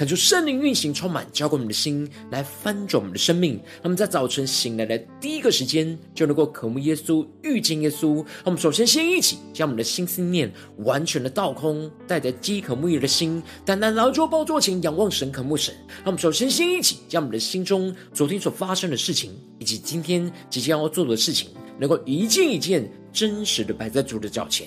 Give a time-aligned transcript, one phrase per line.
[0.00, 3.60] 恳求圣灵运行，充满浇灌我们的心，来翻转我们的生命。
[3.82, 8.24] 那么在早晨醒来的第一个时间，就能够渴慕耶稣、遇见耶稣。
[8.38, 15.74] 那我们首先先一起将我们的心思念完全的倒空，带着饥渴沐浴的心，单单来到宝座前仰望神、渴慕神。
[15.98, 24.66] 那我们首先先一起将我们的心中昨天所发生的事情，以及今天即将要做的事情，能够一件一件真实的摆在主的脚前。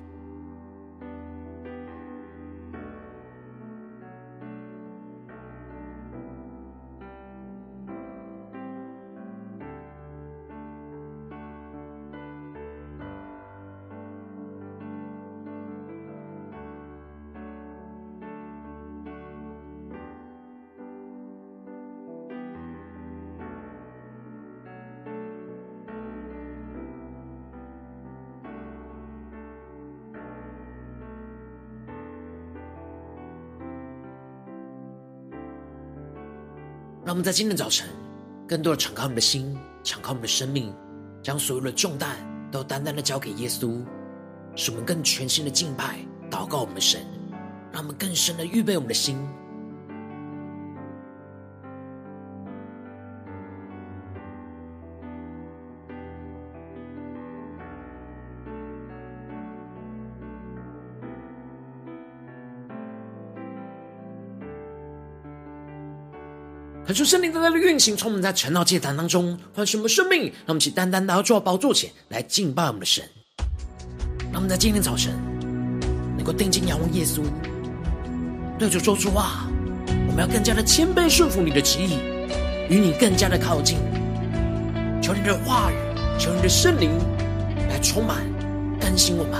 [37.11, 37.89] 让我们在今天早晨，
[38.47, 40.73] 更多的敞开我们的心，敞开我们的生命，
[41.21, 42.15] 将所有的重担
[42.49, 43.83] 都单单的交给耶稣，
[44.55, 47.01] 使我们更全新的敬拜、祷告我们的神，
[47.69, 49.17] 让我们更深的预备我们的心。
[66.91, 70.23] 恳求圣灵在他的运行，充满在晨祷祭坛当中，唤醒我们生命。
[70.23, 73.01] 让我们一起单单来到宝座前来敬拜我们的神。
[74.23, 75.13] 让我们在今天早晨
[76.17, 77.21] 能够定睛仰望耶稣，
[78.59, 79.47] 对主说出话。
[79.87, 81.97] 我们要更加的谦卑顺服你的旨意，
[82.69, 83.77] 与你更加的靠近。
[85.01, 85.75] 求你的话语，
[86.19, 86.91] 求你的圣灵
[87.69, 88.17] 来充满
[88.81, 89.39] 更新我们，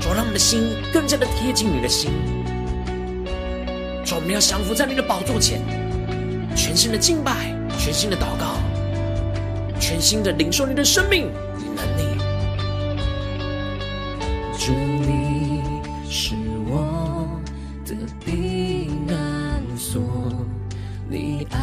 [0.00, 2.10] 主让我们的心更加的贴近你的心。
[4.04, 5.62] 主，我们要降服在你的宝座前。
[6.70, 8.54] 全新的敬拜，全新的祷告，
[9.80, 11.26] 全新的领受你的生命
[11.58, 12.02] 与能力。
[14.56, 15.64] 主，你
[16.08, 16.36] 是
[16.68, 17.28] 我
[17.84, 20.00] 的避难所，
[21.08, 21.58] 你爱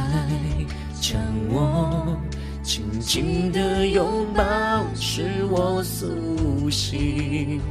[1.00, 1.18] 将
[1.52, 2.18] 我
[2.62, 7.62] 紧紧的拥抱，使我苏醒。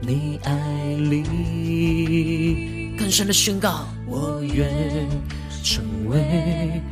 [0.00, 4.70] 你爱里更深的宣告，我愿。
[6.10, 6.82] 为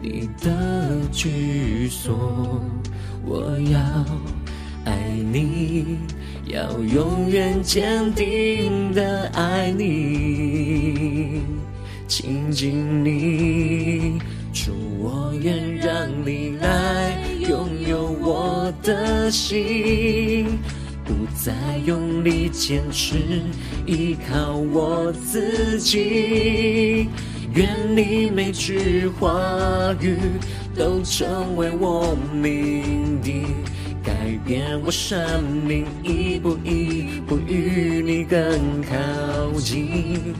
[0.00, 2.62] 你的居所，
[3.24, 3.78] 我要
[4.84, 4.96] 爱
[5.32, 5.98] 你，
[6.46, 11.42] 要永远坚定的爱你，
[12.06, 14.18] 亲近你，
[14.52, 20.46] 主，我愿让你来拥有我的心，
[21.04, 21.52] 不再
[21.84, 23.16] 用力坚持
[23.84, 27.08] 依靠我自己。
[27.54, 29.30] 愿你每句话
[30.00, 30.16] 语
[30.76, 33.46] 都成为我命定，
[34.04, 34.12] 改
[34.44, 38.38] 变我生命，一步一步与你更
[38.82, 40.34] 靠近，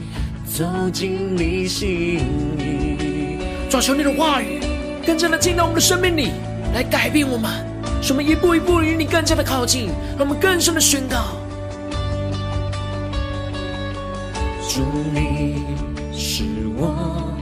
[0.45, 2.19] 走进你心
[2.57, 3.39] 里。
[3.69, 4.59] 抓求你的话语，
[5.05, 6.29] 更加的进到我们的生命里，
[6.73, 7.51] 来改变我们，
[8.01, 11.35] 使我们一步一步与你更加的靠近，让我们更深的宣告。
[14.69, 15.63] 主你
[16.13, 16.43] 是
[16.77, 17.33] 我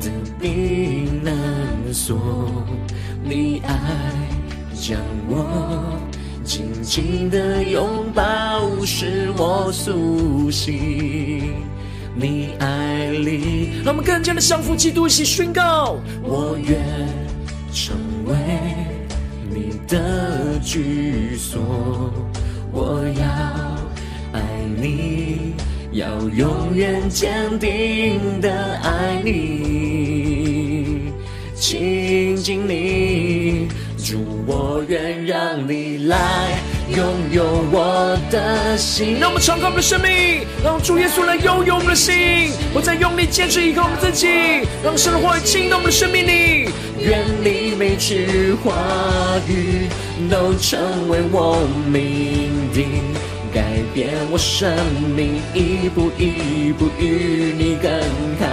[0.00, 0.10] 的
[0.40, 1.32] 避难
[1.92, 2.18] 所，
[3.22, 3.72] 你爱
[4.74, 4.98] 将
[5.28, 5.96] 我
[6.42, 11.54] 紧紧的拥抱，使我苏醒。
[12.12, 16.76] 你爱里，让我们更加的降服基督，一起宣告：我愿
[17.72, 17.96] 成
[18.26, 18.34] 为
[19.48, 22.12] 你的居所，
[22.72, 23.24] 我要
[24.32, 24.42] 爱
[24.76, 25.53] 你。
[25.94, 26.06] 要
[26.36, 28.50] 永远坚定的
[28.82, 31.12] 爱你，
[31.54, 33.68] 亲近你，
[34.04, 36.18] 主，我愿让你来
[36.88, 37.00] 拥
[37.30, 39.20] 有我的心。
[39.20, 44.26] 让我们敞开我们的生命，让主耶稣来拥有我们的心，不再用力坚持依靠我们自己，
[44.82, 46.70] 让神的话语进到我们的生命里。
[46.98, 48.74] 愿你每句话
[49.46, 49.86] 语
[50.28, 51.56] 都成为我
[51.86, 53.14] 命定。
[53.54, 53.62] 改
[53.94, 54.68] 变我生
[55.14, 57.88] 命，一步一步与你更
[58.40, 58.44] 靠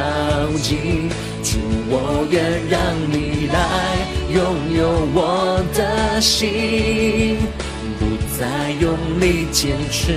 [0.60, 1.10] 近。
[1.42, 1.58] 主，
[1.90, 2.40] 我愿
[2.70, 3.58] 让你来
[4.32, 4.38] 拥
[4.78, 7.36] 有我的心，
[7.98, 8.06] 不
[8.38, 8.46] 再
[8.80, 10.14] 用力坚持，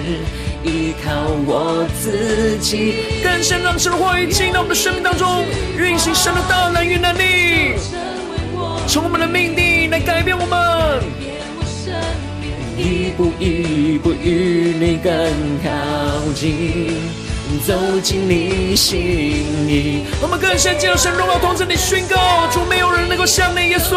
[0.63, 1.11] 依靠
[1.47, 3.23] 我自己。
[3.25, 5.47] 更深让神的话语进到我们的生命当中，
[5.79, 7.73] 运行神的大能与能力，
[8.87, 11.03] 从我们的命定来改变我们。
[12.77, 13.47] 一步一步与
[14.85, 15.11] 你更
[15.63, 15.71] 靠
[16.35, 16.89] 近，
[17.67, 17.73] 走
[18.03, 20.03] 进你心里。
[20.21, 23.97] 我们更深进入神荣耀同在你宣告，主没有人能够像你耶稣。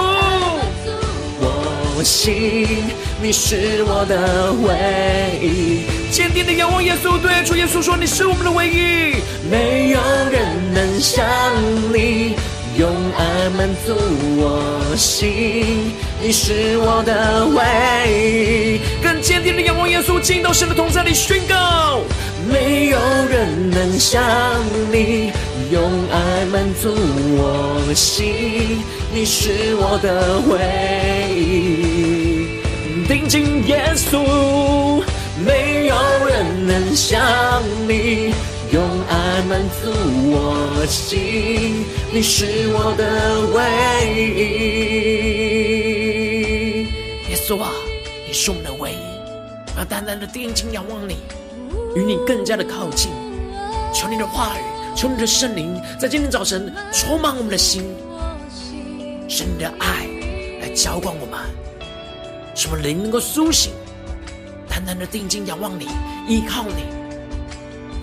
[1.42, 2.86] 我信
[3.22, 9.16] 你是我的唯一，坚定的仰望耶稣，对主耶稣说，你是我们的唯一，
[9.52, 10.00] 没有
[10.32, 11.28] 人能像
[11.94, 12.38] 你。
[12.78, 12.88] 用
[13.18, 13.96] 爱满足
[14.38, 15.92] 我心，
[16.22, 17.60] 你是我的唯
[18.14, 18.77] 一。
[19.02, 22.02] 更坚定的仰望耶稣，进到神的同在里宣告，
[22.50, 23.00] 没有
[23.30, 24.22] 人能像
[24.92, 25.32] 你
[25.72, 26.94] 用爱满足
[27.38, 28.82] 我心，
[29.14, 30.60] 你是我的唯
[31.34, 32.48] 一。
[33.08, 35.02] 定睛耶稣，
[35.46, 35.96] 没有
[36.28, 38.34] 人能像你。
[38.70, 39.94] 用爱满足
[40.30, 43.04] 我心，你是我的
[43.56, 43.58] 唯
[44.20, 44.36] 一。
[47.30, 47.72] 耶稣啊，
[48.28, 48.74] 你是我们的，
[49.78, 51.18] 要单单的定睛仰望你，
[51.96, 53.12] 与你更加的靠近。
[53.94, 54.62] 求你的话语，
[54.96, 57.84] 求你的圣灵，在今天早晨充满我们的心，
[59.30, 60.08] 使你的爱
[60.62, 61.40] 来浇灌我们，
[62.56, 63.72] 使我们灵能够苏醒，
[64.68, 65.86] 单单的定睛仰望你，
[66.28, 66.84] 依靠你。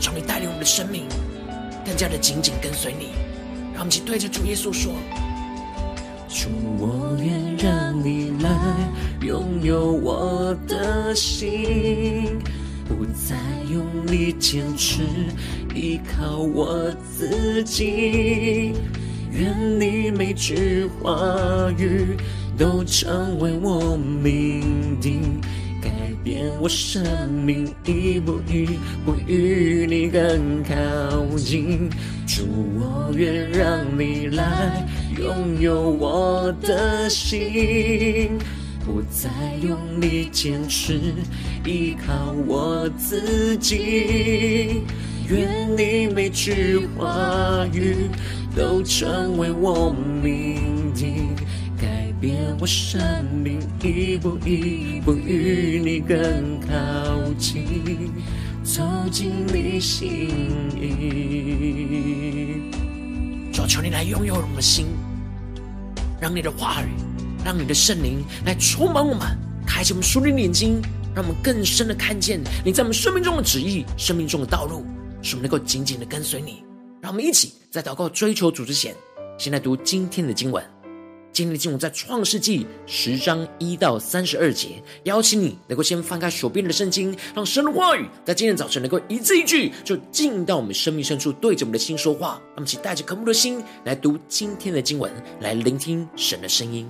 [0.00, 1.06] 求你带领我们的生命
[1.84, 3.08] 更加的紧紧跟随你，
[3.72, 4.92] 让我们一起对着主耶稣说：
[6.28, 6.48] 主，
[6.78, 12.38] 我愿让你来拥有我的心，
[12.86, 13.34] 不再
[13.72, 15.02] 用力坚持，
[15.74, 18.74] 依靠我自己。
[19.32, 22.16] 愿你每句话语
[22.58, 25.40] 都成为我命定。
[25.80, 25.90] 改
[26.22, 30.74] 变我生命，一步一步与你更靠
[31.36, 31.90] 近。
[32.26, 32.42] 主，
[32.78, 34.86] 我愿让你来
[35.18, 38.38] 拥有我的心，
[38.84, 39.30] 不再
[39.62, 41.00] 用力坚持，
[41.64, 44.82] 依靠我自己。
[45.28, 48.10] 愿你每句话语
[48.54, 51.28] 都成为我命定。
[52.20, 53.02] 变我生
[53.42, 56.66] 命，一步一步与你更靠
[57.36, 57.66] 近，
[58.62, 60.30] 走进你心
[60.74, 62.62] 里。
[63.52, 64.86] 主，求你来拥有我的心，
[66.24, 66.88] 让你的话语，
[67.44, 70.80] 让你的圣灵来充满我们，开启我们属灵的眼睛，
[71.14, 74.86] 让我们更深的看见你在我们生命中的旨意，生命中的道路，
[75.20, 76.64] 使我们能够紧紧的跟随你。
[77.02, 78.94] 让我们一起在祷告追求主之前，
[79.36, 80.64] 先来读今天的经文。
[81.34, 92.40] 今天的经文在创世纪十章一到三十二节，邀请你能够先翻开手边的圣经，让神的话语在今天早晨能够一字一句就进到我们生命深处，对着我们的心说话。
[92.54, 95.10] 那么，请带着渴慕的心来读今天的经文，
[95.40, 96.88] 来聆听神的声音。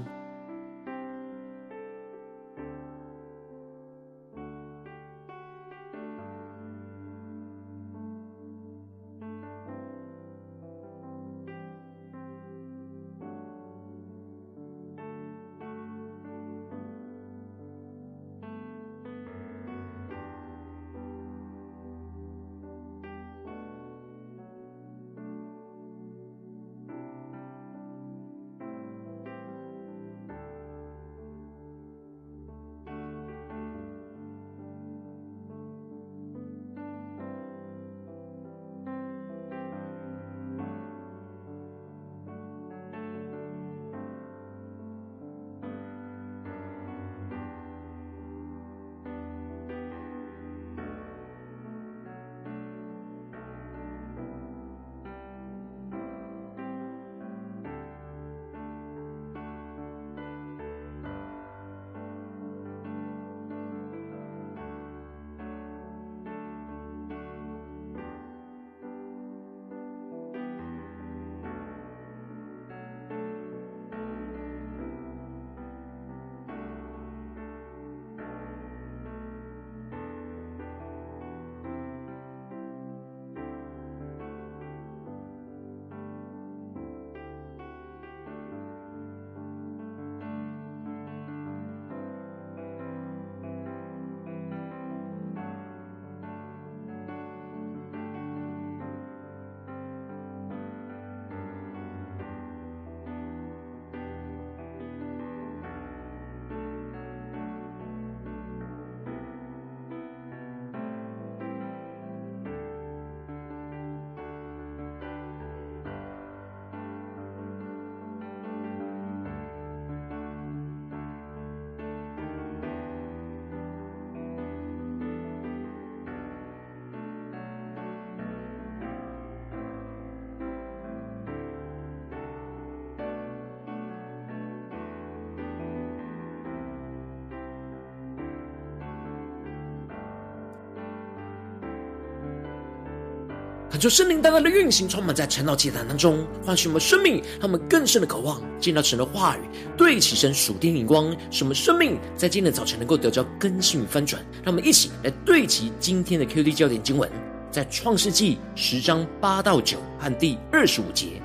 [143.84, 149.40] 求圣灵大大的运行，充满在晨祷祭坛当中，唤醒我们生命，让我们更深的渴望见到神的话语，
[149.76, 154.22] 对齐神属天灵光，使我们生命在今天的早晨能够得到更新与翻转。
[154.42, 157.06] 让我们一起来对齐今天的 QD 焦点经文，
[157.50, 161.20] 在创世纪十章八到九和第二十五节。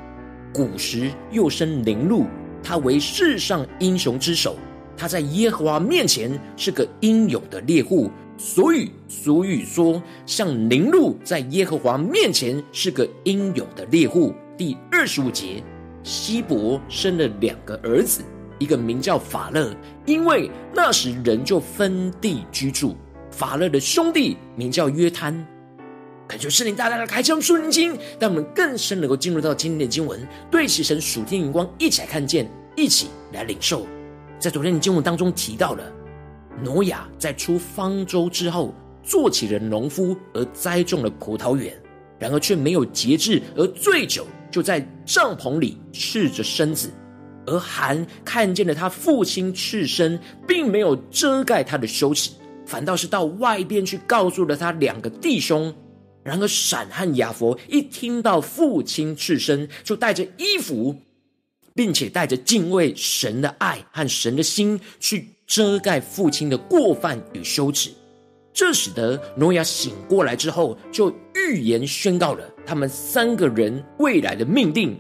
[0.54, 2.26] 古时又生灵鹿，
[2.62, 4.58] 他为世上英雄之首，
[4.98, 8.12] 他在耶和华面前是个英勇的猎户。
[8.40, 14.34] 所以俗语说，像凌怒在耶和华面前是个英勇的猎户。
[14.58, 15.62] 第二十五节，
[16.04, 18.24] 希伯生了两个儿子，
[18.58, 22.96] 一个名叫法勒，因为那时人就分地居住。
[23.30, 25.46] 法勒的兄弟名叫约摊。
[26.26, 33.86] 恳求圣灵大大的开启属灵经，让我们更深能够进入到今天的经文，对齐神属天灵光，一起来看见，一起来领受。
[34.40, 35.84] 在昨天的经文当中提到了。
[36.64, 38.74] 挪亚在出方舟之后，
[39.04, 41.74] 做起了农夫，而栽种了葡萄园，
[42.20, 46.92] 然而却没有节制，而醉酒，就在帐篷里赤着身子。
[47.46, 52.32] 而含看见了他父亲赤身，并没有遮盖他的羞耻，
[52.66, 55.74] 反倒是到外边去告诉了他两个弟兄。
[56.22, 60.96] 然而闪和雅弗一听到父亲赤身，就带着衣服，
[61.74, 65.30] 并且带着敬畏神的爱和神的心去。
[65.50, 67.90] 遮盖父亲的过犯与羞耻，
[68.54, 74.96] 这使得挪亚醒过来之后，就预言宣告了他们三个人未来的命定：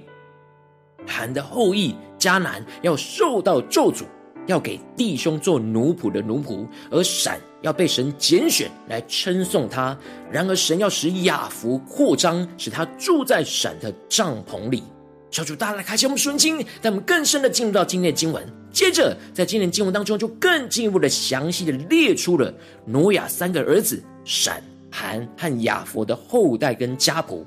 [1.05, 4.05] 含的后裔迦南要受到咒诅，
[4.47, 9.95] 要给弟兄做奴仆的奴仆；而闪要被神拣选来称颂他。
[10.31, 14.81] 然而神要使雅弗扩张，使他住在闪的帐篷里。
[15.29, 18.43] 小主大大开启我们属灵经，带我们更深的进入到今天的经文。
[18.71, 22.53] 接着，在今天的经文当中，就更进一步的详细的列出了
[22.85, 24.61] 挪亚三个儿子闪、
[24.91, 27.45] 含和雅弗的后代跟家谱。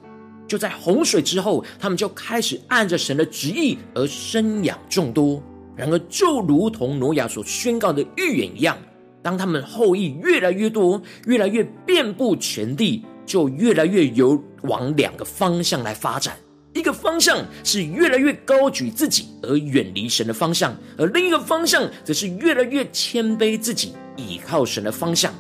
[0.49, 5.43] 就在洪水之后，他们就开始按着神的旨意而生养众多。
[5.75, 8.76] 然而，就如同挪亚所宣告的预言一样，
[9.23, 16.37] 当他们后裔越来越多，越来越遍布全地，就越来越有往两个方向来发展。
[16.75, 25.33] 一个方向是越来越高举自己而远离神的方向，而另一个方向则是越来越谦卑自己，倚靠神的方向。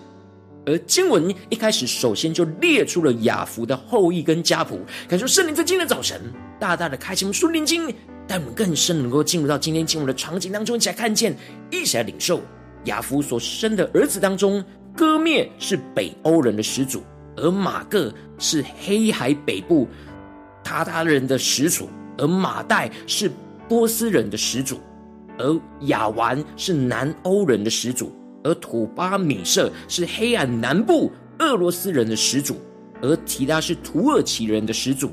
[0.64, 6.20] 而经文一开始首先就列出了雅弗的后裔跟家谱，感受圣灵在今天早晨
[6.60, 7.92] 大大的开启我们属灵经，
[8.28, 11.36] 带我们更深能够进入到今天经文的场景当中，一起来看见，
[11.70, 12.40] 一起来领受
[12.84, 14.64] 雅弗所生的儿子当中，
[14.96, 17.02] 歌篾是北欧人的始祖，
[17.36, 19.88] 而马各是黑海北部。
[20.62, 21.88] 他他人的始祖，
[22.18, 23.30] 而马代是
[23.68, 24.78] 波斯人的始祖，
[25.38, 28.12] 而亚完是南欧人的始祖，
[28.44, 32.56] 而土巴米舍是黑暗南部俄罗斯人的始祖，
[33.00, 35.10] 而提拉是土耳其人的始祖。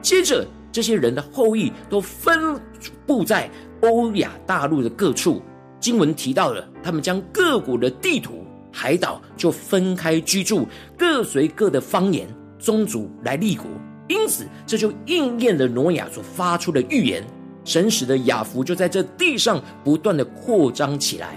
[0.00, 2.60] 接着，这些人的后裔都分
[3.06, 3.50] 布在
[3.82, 5.42] 欧亚大陆的各处。
[5.80, 12.26] 经文提到了，他们将各国的地图、海岛就分开居住，各随各的方言、
[12.58, 13.66] 宗族来立国。
[14.08, 17.22] 因此，这就应验了挪亚所发出的预言，
[17.64, 21.34] 神使的雅弗就在这地上不断的扩张起来。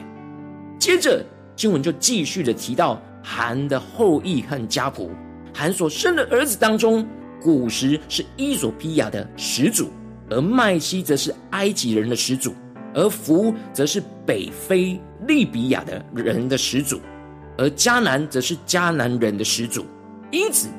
[0.79, 1.23] 接着，
[1.55, 5.11] 经文就继续的提到含的后裔和家谱。
[5.53, 7.05] 含所生的儿子当中，
[7.41, 9.89] 古时是伊索比亚的始祖，
[10.29, 12.53] 而麦西则是埃及人的始祖，
[12.93, 14.97] 而福则是北非
[15.27, 17.01] 利比亚的人的始祖，
[17.57, 19.85] 而迦南则是迦南人的始祖。
[20.31, 20.69] 因此，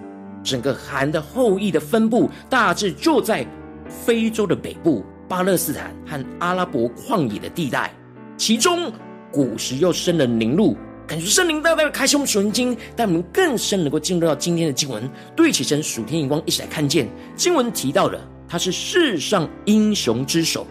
[0.42, 3.46] 整个韩的后裔的分布大致就在
[3.88, 7.92] 非洲的北部、巴勒斯坦和阿拉伯旷野的地带。
[8.36, 8.92] 其中
[9.30, 18.18] 古时又生了宁录，感觉圣灵大大的开启我们属灵经，带我们更深能够进入到今天的经文，对齐神属天眼光，一起来看见经文提到了
[18.48, 20.66] 他是世上英雄之首。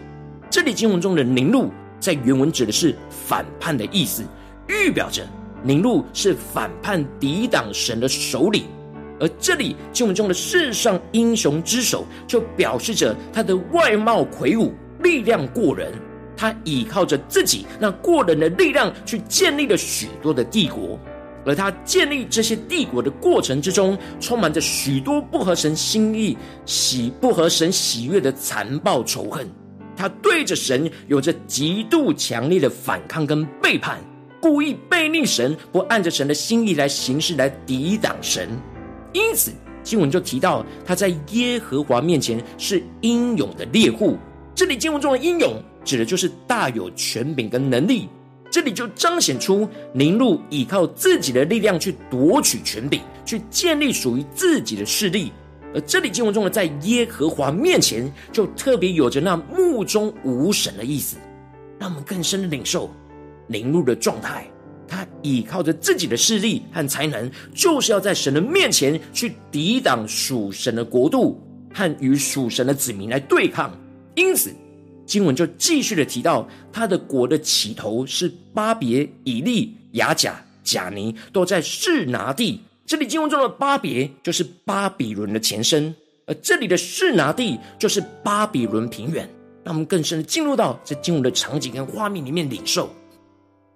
[0.50, 4.22] 这里经文中的宁录在原文指的是反叛的意思，
[4.68, 5.26] 预表着
[5.62, 8.64] 宁录是反叛抵挡神的首领。
[9.22, 15.92] 而这里经文中的世上英雄之首，就表示着他的外貌魁梧，力量过人。
[16.36, 20.98] 他依靠着自己那过人的力量，去建立了许多的帝国。
[21.46, 26.36] 而他建立这些帝国的过程之中，充满着许多不合神心意、
[26.66, 29.48] 喜不合神喜悦的残暴仇恨。
[29.96, 34.00] 他对着神有着极度强烈的反抗跟背叛，
[34.40, 38.48] 故意背逆神，不按着神的心意来行事，来抵挡神。
[39.12, 39.52] 因此，
[39.82, 44.16] 经文就提到他在耶和华面前是英勇的猎户。
[44.54, 48.08] 这里经文中的英勇，指的就是大有权柄跟能力。
[48.50, 55.32] 这里就彰显出宁录依靠自己的力量去夺取权柄，去建立属于自己的势力。
[55.74, 61.16] 而这里经文中的在耶和华面前，就特别有着那目中无神的意思，
[61.78, 62.90] 让我们更深的领受
[63.46, 64.46] 宁路的状态。
[64.92, 71.40] 他依靠着自己的势力和才能，就是要在神的面前去抵挡属神的国度
[71.72, 73.74] 和与属神的子民来对抗。
[74.16, 74.54] 因此，
[75.06, 82.60] 经文就继续的提到，他的国的起头是巴别、以利、亚甲、贾尼，都在示拿地。
[82.84, 85.94] 这里经文中的巴别就是巴比伦的前身，
[86.26, 89.26] 而这里的示拿地就是巴比伦平原。
[89.64, 92.92] 让我们更深的进入到这经文的场景跟画面里面领受。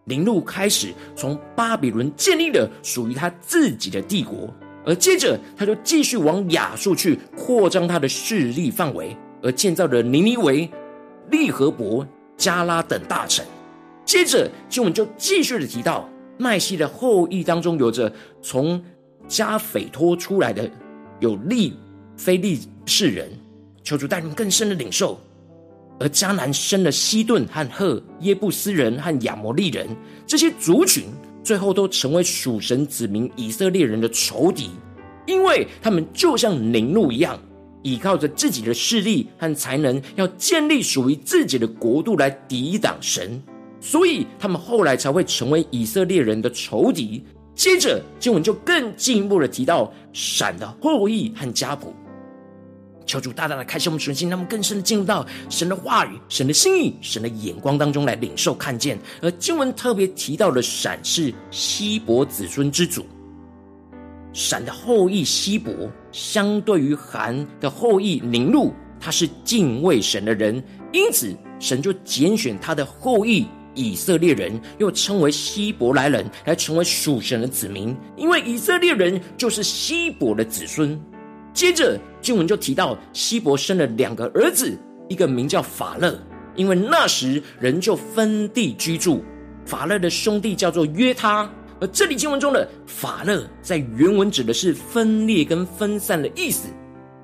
[0.06, 4.48] 灵路开始从巴比伦建立了属于他自己的帝国，
[4.84, 10.70] 而接着他就继续往亚述去扩张他的势力范围，而建造了尼尼维、
[11.30, 13.44] 利河伯、加拉等大城。
[14.04, 16.08] 接着经文就继续的提到，
[16.38, 18.80] 麦西的后裔当中有着从
[19.26, 20.70] 加斐托出来的
[21.18, 21.76] 有利
[22.16, 23.28] 非利士人，
[23.82, 25.18] 求主带领更深的领受。
[25.98, 29.88] 而迦南生了西顿和赫、耶布斯人和亚摩利人，
[30.26, 31.04] 这些族群
[31.42, 34.70] 最后都成为属神子民以色列人的仇敌，
[35.26, 37.38] 因为他们就像宁录一样，
[37.82, 43.42] 依靠着自己的势力和才能，要建立属于自己的国度来抵挡神，
[43.80, 47.24] 所以他们后来才会成为以色列人的仇敌。
[47.54, 51.94] 接着经文就更进一步的提到闪的后裔和家谱。
[53.06, 58.98] 求主大大的开启我们的心，让我们更深的进入到神的话语、神的心意、神的眼光当中来领受看见。
[59.22, 63.06] 而经文特别提到了闪是希伯子孙之主，
[64.32, 65.72] 闪的后裔希伯，
[66.10, 81.00] 相对于含的后裔宁录，他是敬畏神的人，因此神就拣选他的后裔以色列人，又称为希伯来人，来成为属神的子民，因为以色列人就是希伯的子孙。
[81.56, 86.14] 接着经文就提到，希伯生了两个儿子，一个名叫法勒，
[86.54, 89.24] 因为那时人就分地居住。
[89.64, 96.68] 法勒的兄弟叫做约他，而这里经文中的法勒在原文指的是分裂跟分散的意思。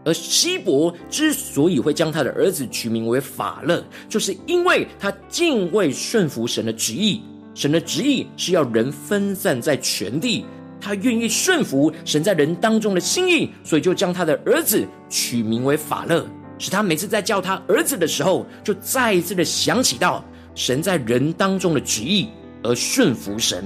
[0.02, 7.20] 而希伯之所以会将他的儿子取名为法勒，就是因为他敬畏顺服神的旨意，
[7.54, 10.46] 神的旨意是要人分散在全地。
[10.82, 16.26] 他愿意顺服神在人当中的心意，所以就将他的儿子取名为法勒，
[16.58, 20.24] 使他每次在叫他儿子的时候，就再一次的想起到
[20.56, 22.28] 神在人当中的旨意
[22.64, 23.64] 而顺服神。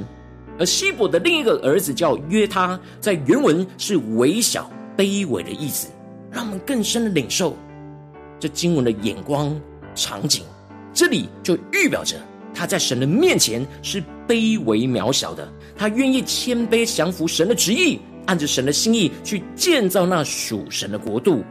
[0.59, 5.89] 而希伯的另一个儿子叫约他，在原文是微小、卑微的意思，
[6.31, 7.57] 让我们更深的领受
[8.39, 9.59] 这经文的眼光
[9.95, 10.45] 场景。
[10.93, 12.17] 这里就预表着
[12.57, 15.47] 他在神的面前是卑微渺小的。
[15.77, 21.45] 他愿意谦卑降服神的旨意，按着神的心意去建造那属神的国度。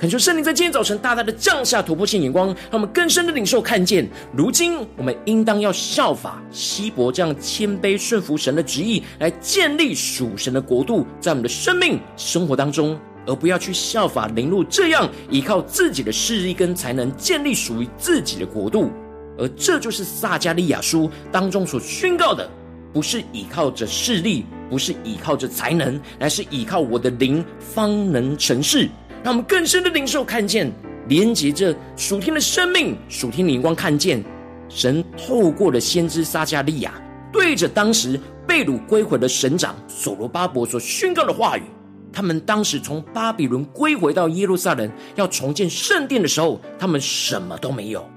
[0.00, 4.08] 恳求圣灵在今天早晨大大的降下突破性眼光，让我们更深的领受看见。
[4.32, 18.92] 如今我们应当要效法希伯这样谦卑顺服神的旨意，来建立属神的国度，在我们的生命生活当中，而不要去效法灵路这样依靠自己的势力跟才能建立属于自己的国度。
[19.38, 22.48] 而这就是撒迦利亚书当中所宣告的。
[22.90, 28.88] 不是依靠着势力，不是依靠着才能，乃是依靠我的灵，方能成事。
[29.22, 30.72] 让我们更深的灵受看见，
[31.06, 34.24] 连接着属天的生命，属天灵光，看见
[34.70, 36.94] 神透过了先知撒迦利亚，
[37.30, 41.62] 对着当时被掳归回的省长所罗巴伯所宣告的话语。
[42.10, 48.08] 他们当时从巴比伦归回到耶路撒冷，要重建圣殿的时候，他们什么都没有。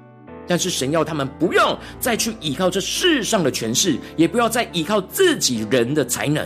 [0.51, 6.45] 但是神要他们不用再去依靠这世上的权势，也不要再依靠自己人的才能，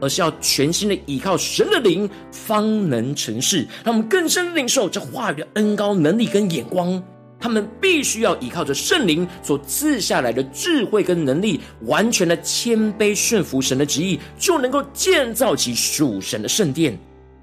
[0.00, 3.66] 而是要全心的依靠神的灵，方能成事。
[3.82, 7.02] 让我们更深领受这话语的恩膏能力跟眼光。
[7.40, 16.96] 他们必须要依靠着圣灵所赐下来的智慧跟能力，完全的谦卑顺服神的旨意，就能够建造起属神的圣殿。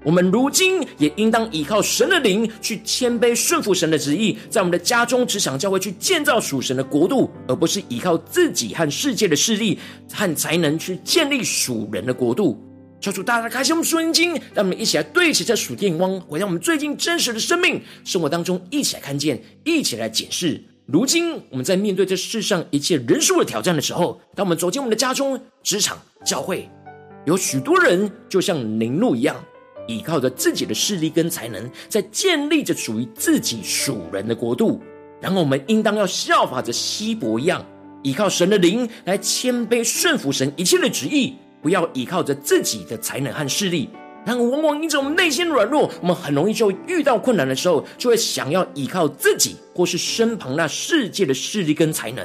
[0.08, 9.78] 我们如今也应当依靠神的灵，去谦卑顺服神的旨意，在我们的家中、职场、教会去建造属神的国度，而不是依靠自己和世界的势力
[10.10, 12.58] 和才能去建立属人的国度。
[13.02, 20.58] 求主大大开启我们属灵经，让我们一起来对齐这属电光，回到我们最近真实的生命生活当中，一起来看见，一起来检视。
[20.86, 26.66] 如今我们在面对这世上一切人数的挑战的时候，当我们走进我们的家中、职场、教会，
[27.26, 29.36] 有许多人就像宁录一样。
[29.88, 34.80] 依靠着自己的势力跟才能，在建立着属于自己属人的国度。
[35.20, 37.66] 然后我们应当要效法着希伯一样，
[38.04, 43.90] 依靠神的灵来谦卑顺服神一切的旨意，不要依靠着自己的才能和势力，
[44.24, 52.24] 然而，往往因着我们内心软弱，我们很容易就遇到困难的时候，就会想要依靠自己，或是身旁那世界的势力跟才能，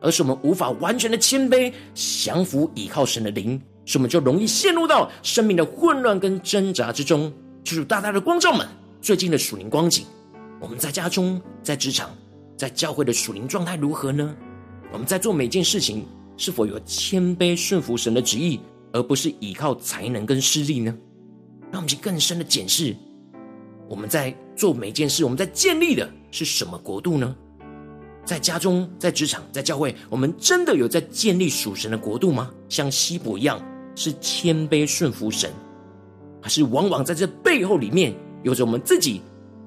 [0.00, 7.32] 而是我们无法完全的谦卑，降服依靠神的灵，使我们就容易陷入到生命的混乱跟挣扎之中。
[7.64, 8.66] 求主大大的光照们，
[9.00, 10.04] 最近的属灵光景，
[10.60, 12.10] 我们在家中、在职场、
[12.56, 14.34] 在教会的属灵状态如何呢？
[14.92, 16.04] 我们在做每件事情，
[16.36, 18.60] 是否有谦卑顺服神的旨意，
[18.92, 20.92] 而不是依靠才能跟势力呢？
[21.70, 22.94] 让我们去更深的检视，
[23.88, 27.34] 我们在做每件事，我们在建立的是什么国度呢？
[28.24, 32.50] 在家中、在职场、在教会，我们真的有在建立属神的国度吗？
[32.68, 33.60] 像西伯一样，
[33.94, 35.50] 是谦卑顺服神，
[36.40, 39.22] 还是往往在这背后里面有着我们自己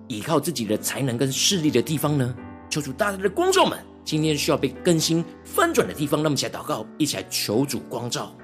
[0.08, 2.36] 依靠自己的才能跟势力的地方呢？
[2.70, 8.36] 求主大家的光照们，今天需要被更新翻转的地方，让我们一起来祷告，一起来求主光照。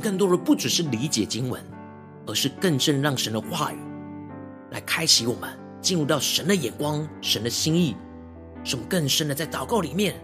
[0.00, 1.62] 更多的不只是理解经文，
[2.26, 3.78] 而是更深让神的话语
[4.70, 7.96] 来开启我们，进入到神的眼光、神的心意，
[8.64, 10.14] 使我们更深的在祷告里面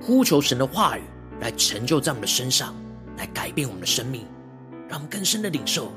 [0.00, 1.02] 呼求神的话语
[1.40, 2.74] 来成就在我们的身上，
[3.16, 4.26] 来改变我们的生命，
[4.88, 5.92] 让我们更深的领受。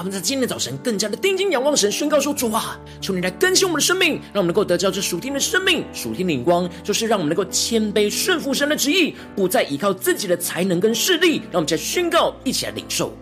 [0.00, 11.42] 他们在今天的早晨更加的定睛仰望神，宣告说：主啊，求你来更新我们的生命，让我们能够得到这属天的生命、属天的眼光，就是让我们能够谦卑顺服神的旨意，不再依靠自己的才能跟势力。
[11.50, 13.14] 让我们再宣告，一起来领受。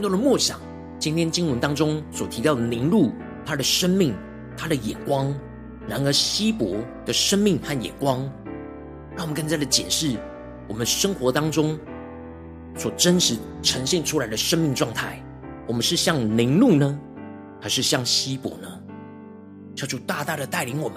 [0.00, 0.58] 更多的默想
[0.98, 3.12] 今天经文当中所提到的凝露，
[3.44, 4.14] 他的生命，
[4.56, 5.30] 他的眼光；
[5.86, 8.20] 然而稀薄的生命和眼光，
[9.14, 10.16] 让我们更加的检视
[10.66, 11.78] 我们生活当中
[12.74, 15.22] 所真实呈现出来的生命状态。
[15.66, 16.98] 我们是像凝露呢，
[17.60, 18.80] 还是像稀薄呢？
[19.76, 20.96] 求主大大的带领我们，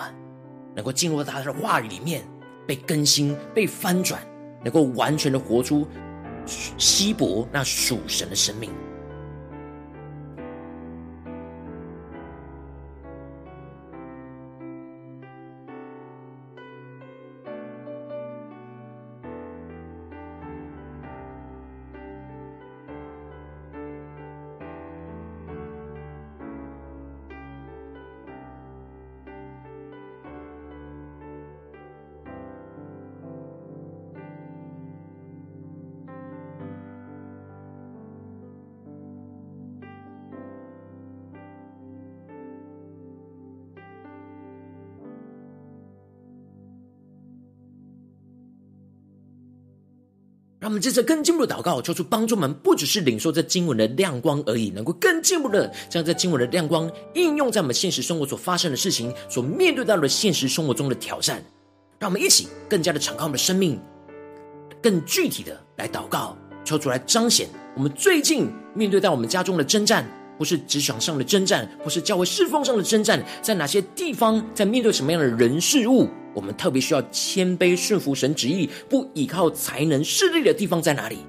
[0.73, 2.23] 能够进入到他的话语里面，
[2.65, 4.21] 被更新、被翻转，
[4.63, 5.85] 能够完全的活出。
[6.45, 8.71] 稀薄那属神的生命。
[50.63, 61.43] 让我们接着更进一步的祷告，求出帮助我们，不只是领受这经文的亮光而已，能够更进一步的将这经文的亮光应用在我们现实生活所发生的事情，所面对到的现实生活中的挑战。
[61.99, 63.77] 让我们一起更加的敞开我们的生命，
[64.81, 76.09] 更具体的来祷告，求主来彰显我们最近面对到我们家中的征战，或是职场上的征战，或是教会侍奉上的征战，在哪些地方，在面对什么样的人事物。
[76.33, 81.19] 我们特别需要谦卑顺服神旨意，不依靠才能势力的地方在哪里？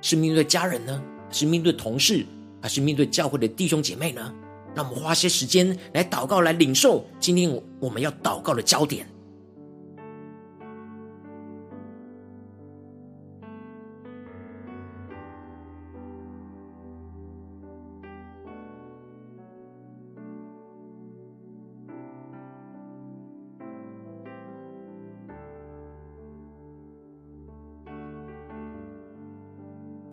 [0.00, 1.02] 是面对家人呢？
[1.30, 2.24] 是面对同事？
[2.62, 4.32] 还是面对教会的弟兄姐妹呢？
[4.74, 9.06] 让我们花些时间来祷告，来领受今天我们要祷告的焦点。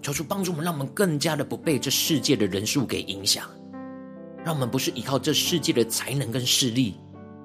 [0.03, 3.49] 求主帮助我们，让我们更加的不被这世界的人数给影响，
[4.43, 6.95] 让我们不是依靠这世界的才能跟势力，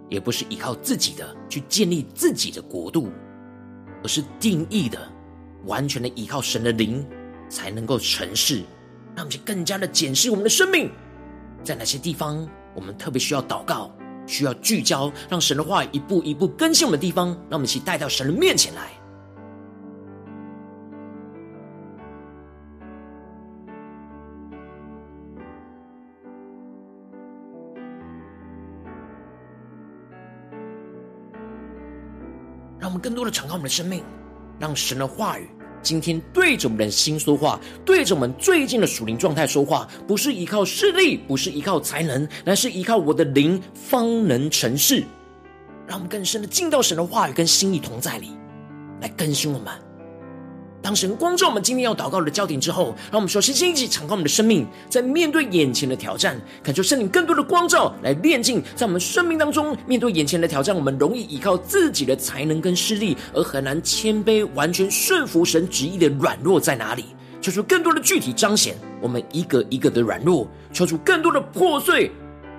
[0.08, 3.12] 也不是依靠自己的去建立自己的国度，
[4.02, 4.98] 而是定义的
[5.66, 7.06] 完全的依靠神的灵，
[7.48, 8.64] 才能够成事。
[9.14, 10.90] 让我们去更加的检视我们的生命，
[11.62, 12.44] 在哪些地方
[12.74, 13.88] 我们特别需要祷告，
[14.26, 18.90] 需要聚焦，让神的话一步一步更新我们的地方，让我们一起带到神的面前来。
[32.98, 34.02] 更多的敞开我们的生命，
[34.58, 35.48] 让神的话语
[35.82, 45.04] 今天对着我们的心说话，对着我们最近的属灵状态说话，不是依靠势力，不是依靠才能，乃是依靠我的灵方能成事。
[45.86, 48.32] 让我们更深的进到神的话语跟心意同在里，
[49.00, 49.87] 来更新我们。
[50.80, 67.04] 当神光照我们今天要祷告的焦点之后，让我们说先先一起敞开我们的生命，在面对眼前的挑战，感受圣灵更多的光照来炼净，在我们生命当中面对眼前的挑战，我们容易依靠自己的才能跟势力，而很难谦卑完全顺服神旨意的软弱在哪里？
[67.40, 72.10] 求出更多的具体彰显我们一个一个的软弱，求出更多的破碎，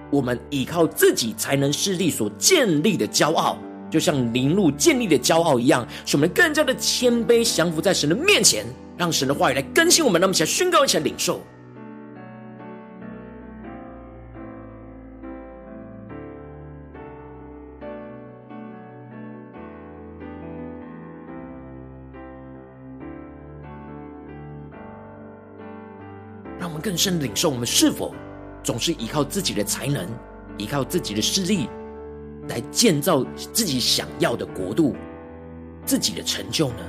[0.09, 3.57] 我们依靠自己才能势力所建立的骄傲。
[3.89, 8.65] 就像林路建立的骄傲一样，使我们更加的谦卑，降服在神的面前，
[8.97, 10.21] 让神的话语来更新我们。
[10.21, 11.41] 让我们一起来宣告，一起来领受。
[26.59, 28.13] 让我们更深的领受，我们是否
[28.61, 30.05] 总是依靠自己的才能，
[30.57, 31.69] 依靠自己的势力？
[32.49, 34.95] 来建造自己想要的国度，
[35.85, 36.83] 自己的成就呢？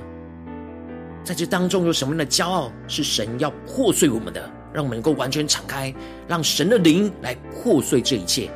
[1.23, 4.51] 在这当中有什么样的骄傲是神要破碎我们的？
[4.73, 5.95] 让我们能够完全敞开，
[6.27, 8.51] 让神的灵来破碎这一切。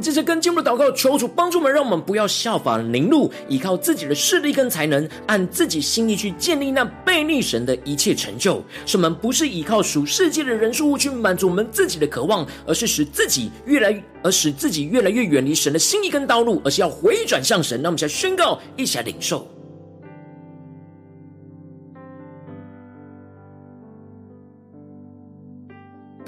[0.00, 8.62] 这次跟进入祷告，求主帮助我们，让我们不要效法宁录，依靠自己的势力跟才能，按自己心意去建立那悖逆神的一切成就。
[8.86, 17.80] 使我们不是依靠属世界的人事物去满足我们自己的渴望，而是使自己越来，而使自己越来越远离神的心意跟道路，而是要回转向神。
[17.82, 19.46] 那我们来宣告，一起来领受。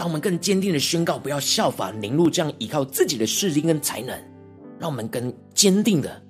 [0.00, 4.18] 让我们更坚定的宣告，不要效法宁录这样依靠自己的势力跟才能。
[4.78, 6.22] 让我们更坚定的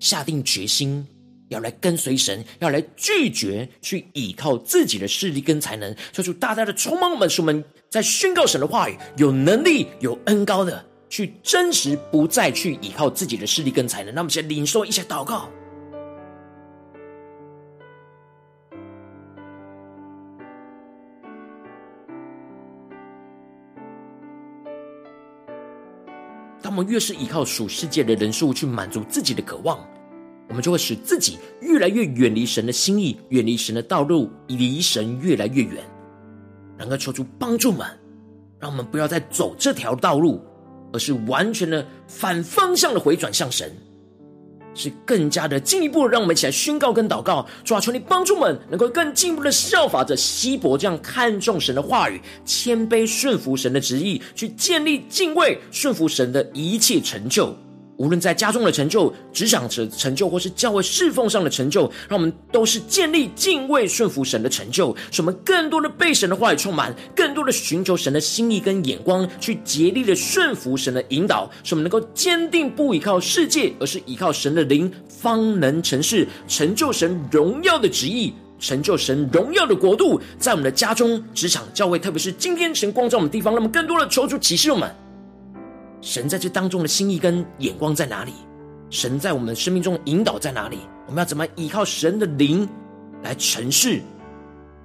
[0.00, 1.06] 下定决心，
[1.48, 5.94] 要来跟随神，要来拒绝去依靠自己的势力跟才能。
[6.10, 14.14] 求主大大的充满我们，使我们在宣告神的话语，有能力、有恩膏的去真实，不再去依靠自己的势力跟才能。
[14.14, 15.50] 让我们先领受一下祷告。
[26.78, 29.78] 们越是依靠属世界的人数去满足自己的渴望，
[30.48, 35.84] 我们就会使自己越来越远离神的心意，远离神的道路，离神越来越远。
[36.78, 37.86] 能够，求主帮助们，
[38.60, 40.40] 让我们不要再走这条道路，
[40.92, 43.70] 而是完全的反方向的回转向神。
[44.78, 57.54] 是更加的进一步，让我们一起来宣告跟祷告，主啊，求你帮助们，能够更进一步的效法着希伯这样看重神的话语，谦卑顺服神的旨意，去建立敬畏顺服神的一切成就。
[57.98, 84.88] 无论在家中的成就、职场的成就，或是教会侍奉上的成就，让我们都是建立敬畏顺服神的成就，使我们更多的被神的话语充满，更多的寻求神的心意跟眼光，去竭力的顺服神的引导，使我们能够坚定不依靠世界，而是依靠神的灵，方能成事，成就神荣耀的旨意，成就神荣耀的国度，在我们的家中、职场、教会，特别是今天神光照我们地方，那么更多的求主启示我们。
[86.08, 88.32] 神在这当中的心意跟眼光在哪里？
[88.88, 90.78] 神在我们生命中引导在哪里？
[91.06, 92.66] 我们要怎么依靠神的灵
[93.22, 94.00] 来成事，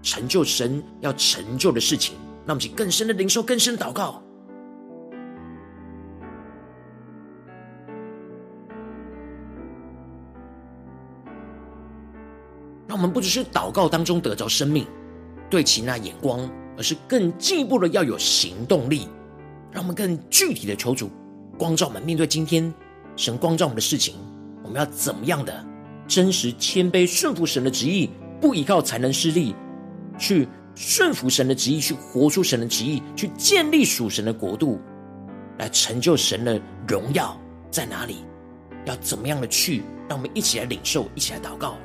[0.02, 2.18] 成就神要成就的事情？
[2.46, 4.22] 让我们去更深的灵受，更深的祷告。
[12.86, 14.86] 让我们不只是祷告当中得着生命，
[15.50, 19.08] 对其那眼光，而是更进一步的要有行动力。
[19.74, 21.10] 让我们更具体的求主
[21.58, 22.72] 光照我们，面对今天
[23.16, 24.16] 神光照我们的事情，
[24.64, 25.66] 我们要怎么样的
[26.08, 28.10] 真实谦卑顺服神的旨意，
[28.40, 29.56] 不依靠才能势力，
[30.18, 34.80] 去顺服神的旨意，去活出神的旨意，去建立属神的国度，
[35.58, 37.36] 来成就神的荣耀
[37.72, 38.18] 在哪里？
[38.86, 39.82] 要怎么样的去？
[40.10, 41.78] 让我们一起来领受，一起来祷告。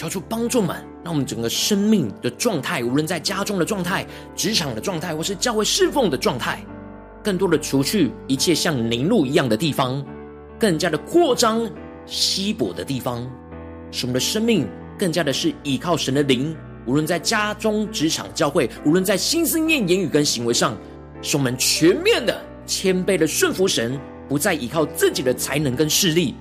[0.00, 6.64] 求主帮助们，让我们整个生命的状态，无论在家中的状态、职场的状态，或是教会侍奉的状态，
[7.22, 10.02] 更多的除去一切像凝露一样的地方，
[10.58, 11.68] 更加的扩张
[12.06, 13.30] 稀薄的地方，
[13.90, 14.66] 使我们的生命
[14.98, 16.56] 更加的是依靠神的灵。
[16.86, 20.74] 无论在家中、职场、教会，无论在心思念、言语跟行为上，
[21.20, 26.36] 使我们全面的谦卑的顺服神，不再依靠自己的才能跟势力，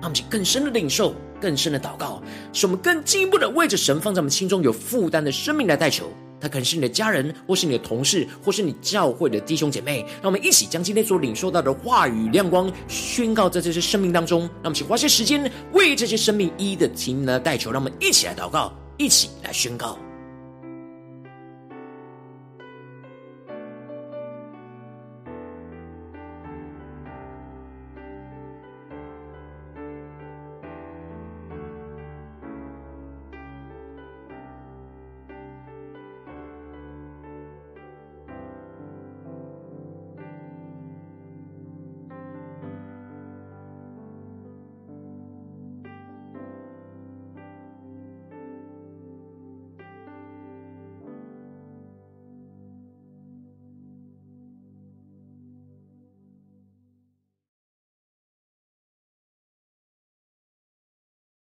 [0.00, 1.16] 让我们更深的领受。
[1.42, 6.08] 更深的祷告，使我们更进一步的为着神放在我们心中有负担的生命来代求。
[6.40, 10.04] 他可能是你的家人，或是你的同事，或是你教会的弟兄姐妹。
[10.20, 14.40] 让我们一起将今天所领受到的话语亮光宣告在这些生命当中。
[14.40, 17.70] 让我们请花些时间为这些生命一一的提名来代求。
[17.70, 19.96] 让我们一起来祷告，一起来宣告。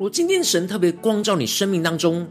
[0.00, 2.26] 如今天神特别光照你生命当中，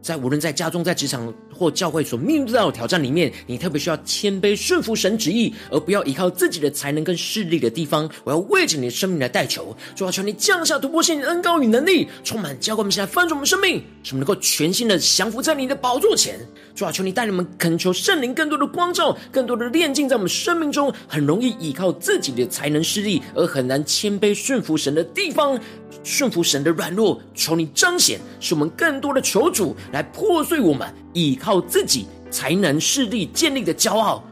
[0.00, 16.38] 在无论在家中、在职场或教会所面对到的挑战里面，你特别需要谦卑顺服神旨意，而不要依靠自己的才能跟势力的地方，我要为着你的生命来代求，主要，求你降下突破性的恩高与能力，充满浇灌我们现在翻转我们生命，使我们能够全心的降服在你的宝座前。
[16.74, 25.58] 主啊，求你带领我们恳求圣灵更多的光照，更多的炼净在我们生命中，很容易依靠自己的才能势力，而很难谦卑顺服神的地方。
[26.02, 34.24] 顺服神的软弱，求你彰显，使我们更多的求主来破碎我们依靠自己才能势力建立的骄傲，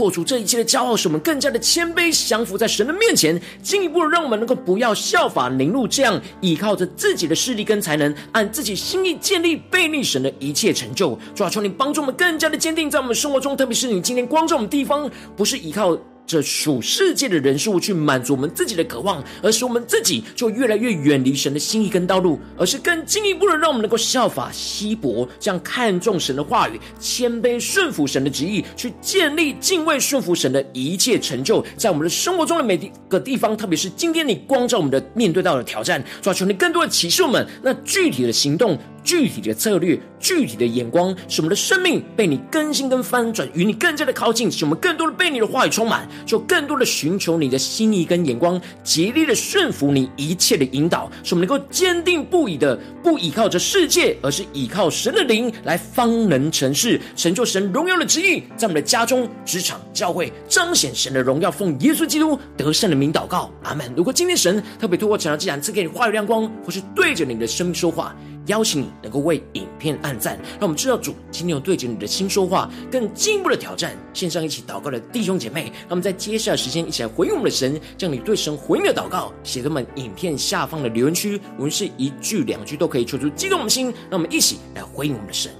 [0.00, 11.18] 破除这一切的骄傲，使我们更加的谦卑降服在神的面前，进一步让我们能够不要效法凝露这样依靠着自己的势力跟才能，按自己心意建立背逆神的一切成就。
[11.34, 15.94] 主啊，求你帮助我们更加的坚定在我们生活中，特别是你今天光照我们地方，不是依靠。
[16.30, 38.78] 这属世界的人事物去满足我们自己的渴望，而使我们自己就越来越远离神的心意跟道路，而是更进一步的让我们能够效法希伯，这样看重神的话语，谦卑顺服神的旨意，去建立敬畏顺服神的一切成就，在我们的生活中的每一个地方，特别是今天你光照我们的面对到的挑战，主啊，求你更多的启示我们那具体的行动。
[39.02, 63.92] 具体的策略，具体的眼光，使我们的生命被你更新跟翻转，与你更加的靠近，使我们更多的被你的话语充满，就更多的寻求你的心意跟眼光，竭力的顺服你一切的引导，使我们能够坚定不移的不依靠着世界，而是依靠神的灵来方能成事，成就神荣耀的旨意，在我们的家中、职场、教会彰显神的荣耀，奉耶稣基督得胜的名祷告，阿门。
[63.96, 68.14] 如果今天神特别透过晨祷祭坛赐给你话语亮光，或是对着你的生命说话。
[68.46, 73.96] 邀请你能够为影片按赞，让我们知道主今天有对着你的心说话，更进一步的挑战。
[74.12, 85.52] 线上一起祷告的弟兄姐妹，让我们在接下来时间一起来回应我们的神，将你对神回应的祷告写在我们影片下方的留言区，无论是一句两句都可以，求出激动我们的心，让我们一起来回应我们的神。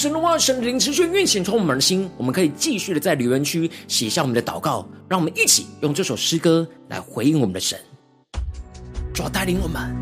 [0.00, 7.78] 神的话，神的灵持续运行充满我们的心，我们可以继续的在留言区写下我们的祷告，让我们一起用这首诗歌来回应我们的神，
[9.12, 9.94] 主要带领我们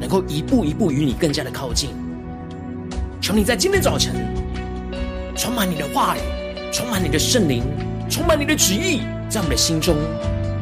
[0.00, 1.90] 能够一步一步与你更加的靠近。
[3.20, 4.12] 求你在今天早晨
[5.36, 6.20] 充满你的话语，
[6.72, 7.62] 充满你的圣灵，
[8.10, 9.94] 充满你的旨意，在我们的心中，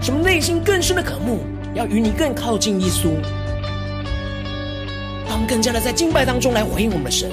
[0.03, 3.09] 使我们内心更深的渴慕，要与你更靠近耶稣，
[5.25, 7.31] 让我们更加的在敬拜当中来回应我们的神。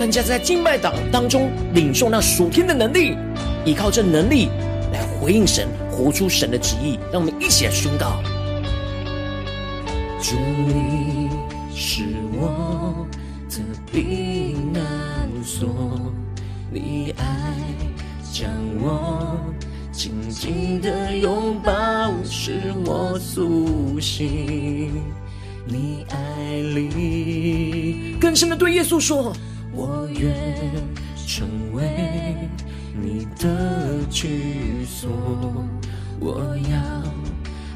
[0.00, 3.18] 更加在敬拜党当中领受那属天的能力，
[3.66, 4.48] 依靠这能力
[4.94, 6.98] 来回应神，活出神的旨意。
[7.12, 8.22] 让我们一起来宣告：
[10.22, 11.28] 主，你
[11.74, 13.06] 是我
[13.50, 13.58] 的
[13.92, 14.82] 避难
[15.44, 15.68] 所，
[16.72, 17.24] 你爱
[18.32, 19.38] 将我
[19.92, 24.90] 紧紧的拥抱，使我苏醒。
[25.66, 29.36] 你爱里更深的对耶稣说。
[30.20, 30.30] 愿
[31.26, 31.82] 成为
[32.94, 35.08] 你的居所，
[36.18, 36.76] 我要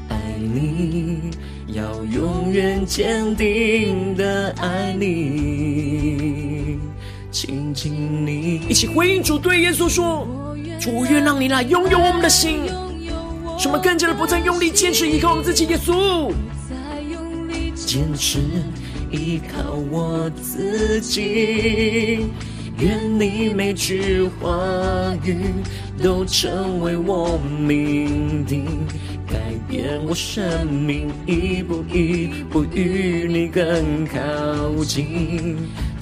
[0.09, 1.31] 爱你，
[1.67, 6.77] 要永远坚定的爱你，
[7.31, 7.91] 亲近
[8.23, 8.61] 你。
[8.69, 10.27] 一起回应主，对耶稣说：
[10.79, 12.59] 主，我愿让你来拥有我们的心，
[13.57, 16.35] 使我们更加的不再用力坚持依靠我们自己，耶稣，不
[16.69, 18.37] 再用力坚持。
[19.15, 22.27] 依靠我自己，
[22.79, 24.51] 愿你每句话
[25.23, 25.37] 语
[26.03, 28.65] 都成为我命定，
[29.25, 29.37] 改
[29.69, 35.55] 变我生命，一步一步与你更靠近，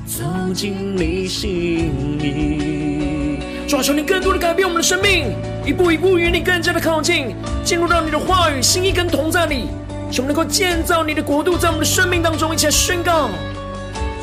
[0.08, 3.38] 走进你心里。
[3.68, 5.32] 主啊，求你更多的改变我们的生命，
[5.66, 9.66] 一步一步与你更加的靠近，进入到你的话语、心意跟同在里。
[10.14, 13.30] 使我们能够建造你的国度，在我们的生命当中，一起来宣告：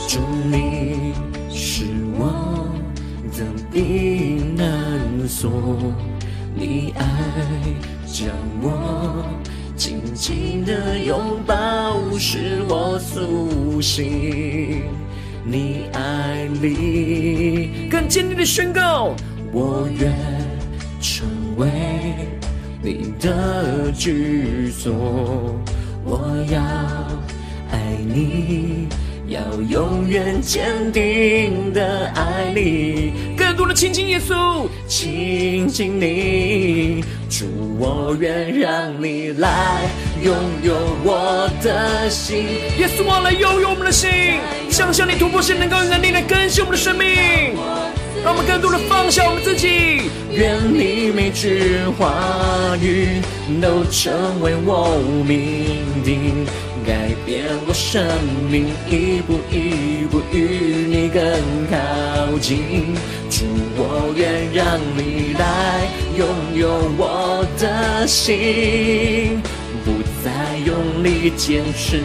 [0.07, 1.14] 主，你
[1.51, 1.84] 是
[2.16, 2.68] 我
[3.36, 4.68] 的避难
[5.28, 5.51] 所，
[6.55, 7.05] 你爱
[8.07, 8.28] 将
[8.62, 9.24] 我
[9.74, 14.84] 紧紧的拥抱，使我苏醒。
[15.45, 19.16] 你爱里更坚定的宣告：
[19.51, 20.12] 我愿
[21.01, 21.26] 成
[21.57, 21.68] 为
[22.80, 25.59] 你的居所。
[26.11, 26.19] 我
[26.51, 26.61] 要
[27.71, 28.89] 爱你，
[29.29, 37.47] 要永远坚定的爱你，更多的亲近耶稣，亲近你，主，
[37.79, 39.83] 我愿让你来
[40.21, 40.35] 拥
[40.65, 42.39] 有我的心，
[42.81, 44.11] 耶稣我，来拥有我们的心，
[44.69, 47.07] 想向你突破性能够能力来更新我们的生命。
[48.23, 53.21] 让我们更多的放下我们自己，愿你每句话语
[53.62, 56.45] 都成为我命定，
[56.87, 58.05] 改变我生
[58.51, 61.23] 命，一步一步与你更
[61.71, 62.95] 靠近。
[63.31, 63.47] 主，
[63.77, 66.68] 我愿让你来拥有
[66.99, 69.41] 我的心，
[69.83, 69.93] 不
[70.23, 71.97] 再用力坚持，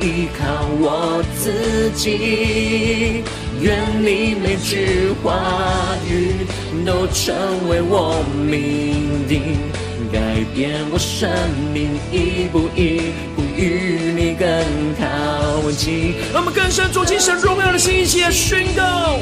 [0.00, 3.22] 依靠我自己。
[3.62, 6.44] 愿你每句话语
[6.84, 7.32] 都成
[7.68, 9.56] 为我命定，
[10.12, 10.18] 改
[10.52, 11.30] 变我生
[11.72, 14.48] 命，一步一步与你更
[14.98, 16.14] 靠近。
[16.34, 19.16] 我们更深走进神荣耀的心，一起来宣告：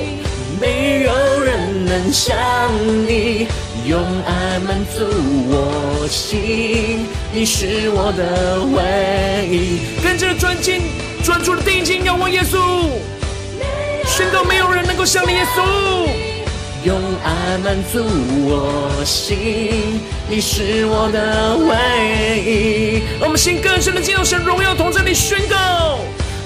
[0.58, 1.12] 没有
[1.44, 2.34] 人能像
[3.06, 3.46] 你
[3.86, 5.04] 用爱满足
[5.50, 10.02] 我心，你是我的唯一。
[10.02, 10.80] 跟着专心
[11.22, 12.56] 专注的定睛仰望耶稣。
[14.20, 16.06] 宣告没有人能够像你耶稣，
[16.84, 18.04] 用爱满足
[18.44, 19.98] 我心，
[20.28, 23.02] 你是我的唯一。
[23.18, 26.00] 我们心更深的进入神荣耀同在里宣告，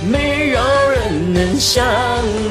[0.09, 1.85] 没有人能像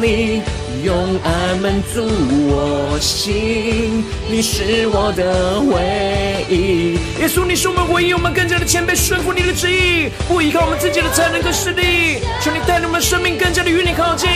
[0.01, 0.41] 你，
[0.83, 0.93] 用
[1.23, 2.05] 爱满足
[2.49, 6.95] 我心，你是我的唯一。
[7.21, 14.27] 耶稣，你是我们唯一，我们更加的谦卑顺服你的旨意，不依靠我们自己的才能跟实力，求你带领我们生命更加的与你靠近。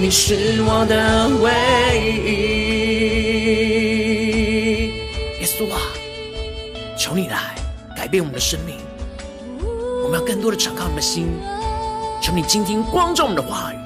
[0.00, 1.52] 你是我的唯
[2.24, 2.32] 一，
[5.38, 5.78] 耶稣啊，
[6.96, 7.54] 求你来
[7.94, 8.76] 改变我们的生命，
[10.02, 11.26] 我们要更多的敞开我们的心，
[12.22, 13.76] 求你今天光照我们的话语，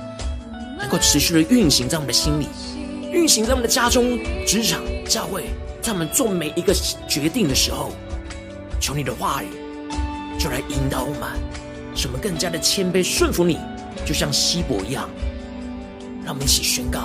[0.78, 2.46] 能够持续的运行在我们的心里，
[3.10, 5.46] 运行在我们的家中、职场、教会，
[5.82, 6.72] 在我们做每一个
[7.08, 7.90] 决定的时候，
[8.80, 9.48] 求你的话语
[10.38, 11.22] 就来引导我们，
[11.92, 13.58] 使我们更加的谦卑顺服你，
[14.06, 15.10] 就像希伯一样。
[16.24, 17.00] 让我们一起宣告：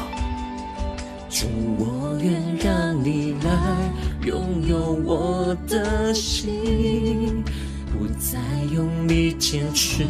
[1.29, 1.45] 主，
[1.77, 3.91] 我愿让你来
[4.25, 7.43] 拥有我的心，
[7.91, 8.39] 不再
[8.73, 10.05] 用力坚持，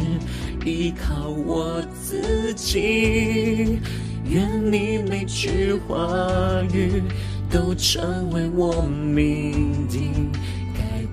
[0.63, 3.79] 依靠我自己。
[4.29, 6.05] 愿你每句话
[6.71, 7.01] 语
[7.49, 10.31] 都成为我命定，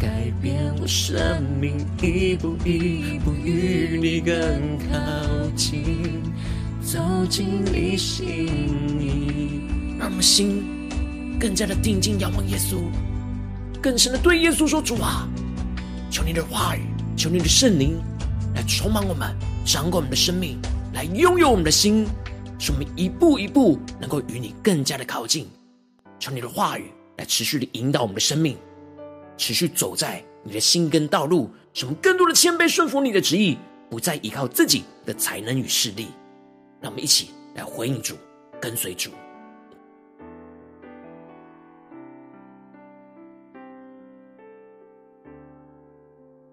[0.00, 6.22] 改变我生命，一步一步与你更靠近，
[6.82, 8.46] 走进你心
[8.98, 9.60] 里。
[9.98, 10.62] 让我们心
[11.40, 12.76] 更加的定睛仰望耶稣，
[13.82, 15.28] 更深的对耶稣说：“主啊，
[16.10, 16.80] 求你的话语。”
[17.16, 17.98] 求你的圣灵
[18.54, 19.34] 来充满我们，
[19.64, 20.58] 掌管我们的生命，
[20.92, 22.06] 来拥有我们的心，
[22.58, 25.48] 使我们一步一步能够与你更加的靠近。
[26.18, 28.54] 求你的话语来持续的引导我们的生命，
[29.36, 33.58] 持续走在你的心跟道路，使我们更多的谦卑顺服你的旨意，
[33.90, 36.08] 不再依靠自己的才能与势力。
[36.80, 38.14] 让我们一起来回应主，
[38.60, 39.10] 跟随主。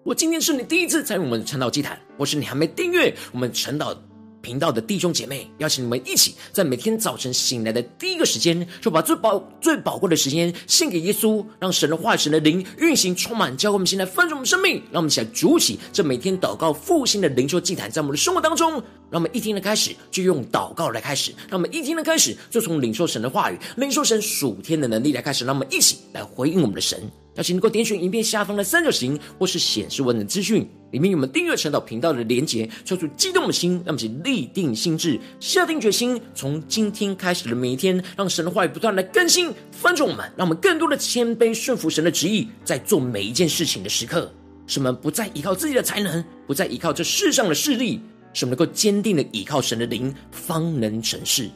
[0.02, 3.96] 我今天是你第一次参与我们的晨祷祭坛，或是你还没订阅我们晨祷
[4.44, 14.82] 频道的弟兄姐妹，邀请你们一起在每天早晨醒来的第一个时间，就把最宝最宝贵的时间献给耶稣，让神的话语、神的灵运行充满，教会我们现在丰盛我们生命。
[14.92, 18.72] 让我们一起来筑起这每天祷告复兴的灵修祭坛，在我们的生活当中，
[19.10, 27.10] 让我们一天的开始就用祷告来开始，让我们一天的开始就从领受神的话语、领受神属天的能力来开始，让我们一起来回应我们的神。
[27.36, 44.32] 要请能够点选影片下方的三角形，或是显示文的资讯，里面有我们订阅晨祷频道的连结，抽出激动的心，让我们立定心智，下定决心，从今天开始的每一天，让神的话语不断来更新翻转我们，让我们更多的谦卑顺服神的旨意，在做每一件事情的时刻，
[44.66, 48.00] 使我们不再依靠自己的才能，不再依靠这世上的势力，
[48.32, 51.50] 使我们能够坚定的依靠神的灵，方能成事。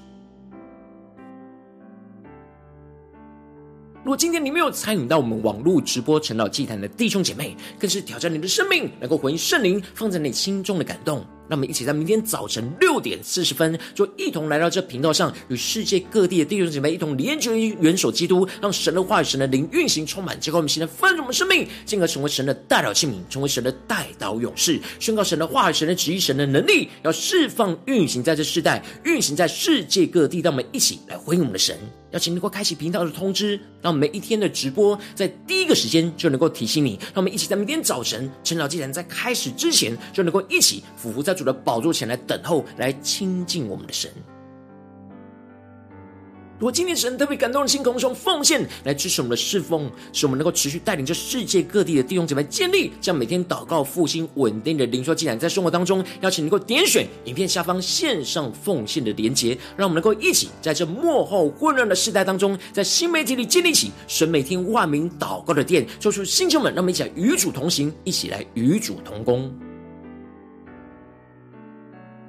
[4.09, 11.22] 如果今天你没有参与到我们网络直播晨祷祭坛的弟兄姐妹，更是挑战你的生命，能够回应圣灵放在你心中的感动。
[11.46, 30.40] 让我们一起在明天早晨六点四十分，就一同来到这频道上，与世界各地的弟兄姐妹一同连接于元首基督，让神的话语、神的灵运行充满，结果我们现在丰盛我们生命，进而成为神的代祷器皿，成为神的代祷勇士，宣告神的话语、神的旨意、神的能力，要释放运行在这世代，运行在世界各地。
[30.40, 31.76] 让我们一起来回应我们的神。
[32.12, 36.98] 邀请能够开启频道的通知，让我们每一天的直播在第一个时间就能够提醒你。
[37.00, 44.11] 让我们一起在明天早晨晨祷祭坛在开始之前，就能够一起俯伏在主的宝座前来等候，来亲近我们的神。
[46.59, 69.48] 如果今天神特别感动的心，空中奉献来支持我们的侍奉，使我们能够持续带领着世界各地的弟兄姐妹建立这样每天祷告复兴稳定的灵修祭坛，在生活当中，邀请能够点选影片下方线上奉献的连结，让我们能够一起在这幕后混乱的时代当中，在新媒体里建立起神每天万名祷告的殿，做出星球们，让我们一起来与主同行，一起来与主同工。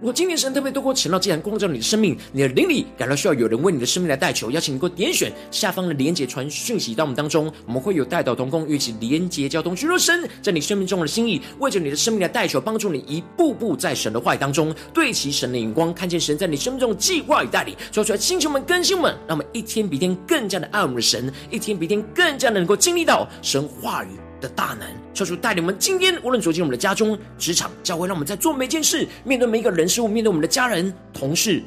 [0.02, 24.08] 如果今天神特别透过晨祷祭坛光照你的生命，你的灵里感到需要有人为你的生命来代求，邀请你给我点选下方的连结传讯息到我们当中，我们会有代祷同工，一起连结交通，寻求神在你生命中的心意，为着你的生命来代求，帮助你一步步在神的话语当中对齐神的眼光，看见神在你生命中的计划与带领，说出来，星球们、更新们，让我们一天比一天更加的爱我们的神，一天比一天更加的能够经历到神话语
[24.40, 31.62] 的大能，求主带领我们今天无论走进我们的家中、职场、教会，让我们在做每件事、面对每一个人事物、面对我们的家人、同事、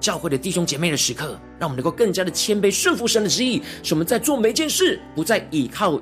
[0.00, 6.00] 教会的弟兄姐妹的时刻，让我们能够更加的谦卑顺服神的旨意，使我们在做每件事不再依靠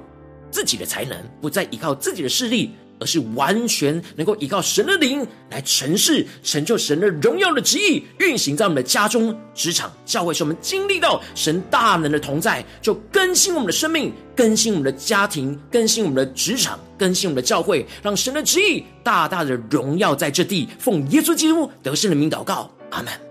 [0.51, 2.73] 自己的才能，不再依靠自己的势力。
[2.99, 20.69] 而是完全能够依靠神的灵来成事，成就神的荣耀的旨意，运行在我们的家中、职场、教会，使我们经历到神大能的同在，就更新我们的生命，更新我们的家庭，更新我们的职场，更新我们的教会，让神的旨意大大的荣耀在这地。
[20.79, 23.26] 奉耶稣基督得胜的名祷告，阿门。